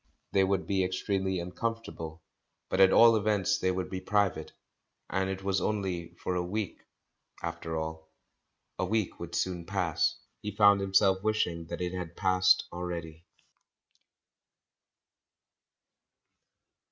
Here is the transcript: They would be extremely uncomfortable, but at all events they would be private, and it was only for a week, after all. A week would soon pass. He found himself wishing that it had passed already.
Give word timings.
They 0.31 0.43
would 0.43 0.65
be 0.65 0.83
extremely 0.83 1.37
uncomfortable, 1.39 2.23
but 2.69 2.81
at 2.81 2.91
all 2.91 3.15
events 3.15 3.59
they 3.59 3.69
would 3.69 3.87
be 3.87 4.01
private, 4.01 4.51
and 5.11 5.29
it 5.29 5.43
was 5.43 5.61
only 5.61 6.15
for 6.15 6.33
a 6.33 6.41
week, 6.43 6.81
after 7.43 7.77
all. 7.77 8.09
A 8.79 8.85
week 8.85 9.19
would 9.19 9.35
soon 9.35 9.63
pass. 9.63 10.17
He 10.41 10.55
found 10.55 10.81
himself 10.81 11.21
wishing 11.21 11.67
that 11.67 11.81
it 11.81 11.93
had 11.93 12.15
passed 12.17 12.63
already. 12.71 13.27